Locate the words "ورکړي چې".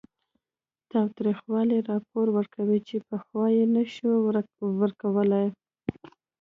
2.37-2.95